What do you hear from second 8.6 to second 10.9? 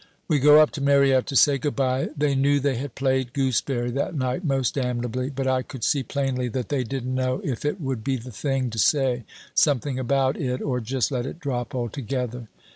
to say something about it or